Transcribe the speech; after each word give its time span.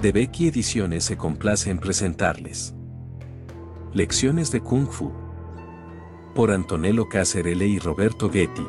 de 0.00 0.12
Becky 0.12 0.48
Ediciones 0.48 1.04
se 1.04 1.16
complace 1.16 1.70
en 1.70 1.78
presentarles. 1.78 2.74
Lecciones 3.92 4.50
de 4.50 4.60
Kung 4.60 4.88
Fu. 4.88 5.12
Por 6.34 6.50
Antonello 6.50 7.08
Cacerele 7.08 7.66
y 7.66 7.78
Roberto 7.78 8.30
Getty. 8.30 8.66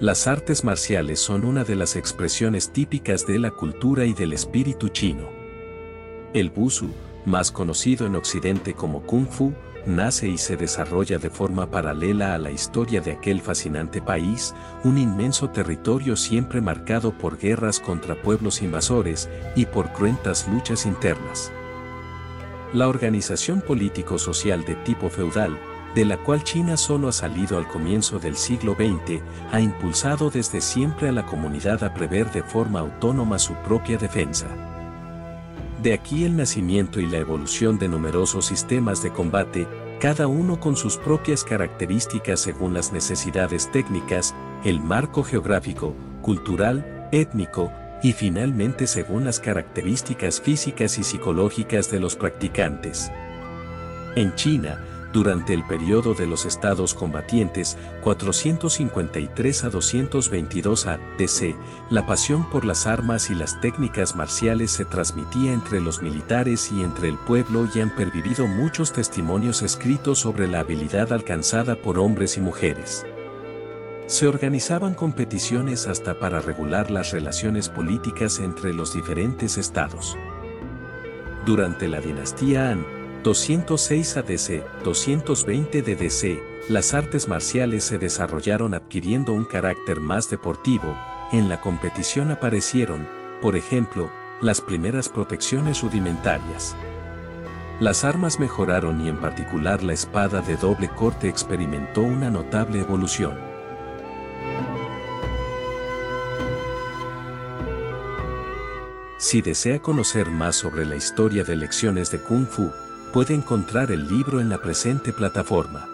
Las 0.00 0.26
artes 0.26 0.62
marciales 0.62 1.20
son 1.20 1.44
una 1.44 1.64
de 1.64 1.74
las 1.74 1.96
expresiones 1.96 2.72
típicas 2.72 3.26
de 3.26 3.38
la 3.38 3.50
cultura 3.50 4.04
y 4.04 4.12
del 4.12 4.32
espíritu 4.32 4.88
chino. 4.88 5.28
El 6.34 6.50
Busu, 6.50 6.90
más 7.24 7.50
conocido 7.50 8.06
en 8.06 8.16
Occidente 8.16 8.74
como 8.74 9.02
Kung 9.02 9.26
Fu, 9.26 9.52
nace 9.86 10.28
y 10.28 10.38
se 10.38 10.56
desarrolla 10.56 11.18
de 11.18 11.30
forma 11.30 11.70
paralela 11.70 12.34
a 12.34 12.38
la 12.38 12.50
historia 12.50 13.00
de 13.00 13.12
aquel 13.12 13.40
fascinante 13.40 14.00
país, 14.00 14.54
un 14.82 14.98
inmenso 14.98 15.50
territorio 15.50 16.16
siempre 16.16 16.60
marcado 16.60 17.12
por 17.12 17.38
guerras 17.38 17.80
contra 17.80 18.20
pueblos 18.20 18.62
invasores 18.62 19.28
y 19.54 19.66
por 19.66 19.92
cruentas 19.92 20.48
luchas 20.48 20.86
internas. 20.86 21.52
La 22.72 22.88
organización 22.88 23.60
político-social 23.60 24.64
de 24.64 24.74
tipo 24.76 25.08
feudal, 25.08 25.58
de 25.94 26.04
la 26.04 26.16
cual 26.16 26.42
China 26.42 26.76
solo 26.76 27.08
ha 27.08 27.12
salido 27.12 27.56
al 27.56 27.68
comienzo 27.68 28.18
del 28.18 28.36
siglo 28.36 28.74
XX, 28.74 29.22
ha 29.52 29.60
impulsado 29.60 30.28
desde 30.28 30.60
siempre 30.60 31.08
a 31.08 31.12
la 31.12 31.24
comunidad 31.24 31.84
a 31.84 31.94
prever 31.94 32.30
de 32.32 32.42
forma 32.42 32.80
autónoma 32.80 33.38
su 33.38 33.54
propia 33.54 33.96
defensa. 33.96 34.73
De 35.84 35.92
aquí 35.92 36.24
el 36.24 36.34
nacimiento 36.34 36.98
y 36.98 37.06
la 37.06 37.18
evolución 37.18 37.78
de 37.78 37.88
numerosos 37.88 38.46
sistemas 38.46 39.02
de 39.02 39.12
combate, 39.12 39.68
cada 40.00 40.26
uno 40.28 40.58
con 40.58 40.76
sus 40.76 40.96
propias 40.96 41.44
características 41.44 42.40
según 42.40 42.72
las 42.72 42.90
necesidades 42.90 43.70
técnicas, 43.70 44.34
el 44.64 44.80
marco 44.80 45.22
geográfico, 45.22 45.94
cultural, 46.22 47.06
étnico, 47.12 47.70
y 48.02 48.14
finalmente 48.14 48.86
según 48.86 49.26
las 49.26 49.40
características 49.40 50.40
físicas 50.40 50.98
y 50.98 51.04
psicológicas 51.04 51.90
de 51.90 52.00
los 52.00 52.16
practicantes. 52.16 53.12
En 54.16 54.34
China, 54.36 54.82
durante 55.14 55.54
el 55.54 55.64
periodo 55.64 56.12
de 56.12 56.26
los 56.26 56.44
estados 56.44 56.92
combatientes 56.92 57.78
453 58.02 59.64
a 59.64 59.70
222 59.70 60.86
A.D.C., 60.88 61.54
la 61.88 62.04
pasión 62.04 62.50
por 62.50 62.64
las 62.64 62.88
armas 62.88 63.30
y 63.30 63.36
las 63.36 63.60
técnicas 63.60 64.16
marciales 64.16 64.72
se 64.72 64.84
transmitía 64.84 65.52
entre 65.52 65.80
los 65.80 66.02
militares 66.02 66.70
y 66.72 66.82
entre 66.82 67.08
el 67.08 67.16
pueblo 67.16 67.68
y 67.72 67.80
han 67.80 67.94
pervivido 67.94 68.48
muchos 68.48 68.92
testimonios 68.92 69.62
escritos 69.62 70.18
sobre 70.18 70.48
la 70.48 70.60
habilidad 70.60 71.12
alcanzada 71.12 71.76
por 71.76 72.00
hombres 72.00 72.36
y 72.36 72.40
mujeres. 72.40 73.06
Se 74.06 74.26
organizaban 74.26 74.94
competiciones 74.94 75.86
hasta 75.86 76.18
para 76.18 76.40
regular 76.40 76.90
las 76.90 77.12
relaciones 77.12 77.68
políticas 77.68 78.40
entre 78.40 78.74
los 78.74 78.92
diferentes 78.92 79.58
estados. 79.58 80.18
Durante 81.46 81.86
la 81.88 82.00
dinastía 82.00 82.70
Han, 82.70 82.93
206 83.24 84.18
ADC, 84.18 84.84
220 84.84 85.80
DDC, 85.80 86.68
las 86.68 86.92
artes 86.92 87.26
marciales 87.26 87.84
se 87.84 87.96
desarrollaron 87.96 88.74
adquiriendo 88.74 89.32
un 89.32 89.46
carácter 89.46 89.98
más 89.98 90.28
deportivo, 90.28 90.94
en 91.32 91.48
la 91.48 91.58
competición 91.62 92.30
aparecieron, 92.30 93.08
por 93.40 93.56
ejemplo, 93.56 94.10
las 94.42 94.60
primeras 94.60 95.08
protecciones 95.08 95.80
rudimentarias. 95.80 96.76
Las 97.80 98.04
armas 98.04 98.38
mejoraron 98.38 99.00
y 99.00 99.08
en 99.08 99.16
particular 99.16 99.82
la 99.82 99.94
espada 99.94 100.42
de 100.42 100.58
doble 100.58 100.90
corte 100.90 101.26
experimentó 101.26 102.02
una 102.02 102.28
notable 102.28 102.80
evolución. 102.80 103.38
Si 109.16 109.40
desea 109.40 109.80
conocer 109.80 110.30
más 110.30 110.56
sobre 110.56 110.84
la 110.84 110.96
historia 110.96 111.42
de 111.42 111.56
lecciones 111.56 112.10
de 112.10 112.18
Kung 112.18 112.46
Fu, 112.46 112.70
puede 113.14 113.32
encontrar 113.32 113.92
el 113.92 114.08
libro 114.08 114.40
en 114.40 114.48
la 114.48 114.58
presente 114.58 115.12
plataforma. 115.12 115.93